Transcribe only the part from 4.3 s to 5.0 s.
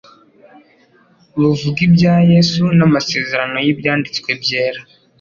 byera.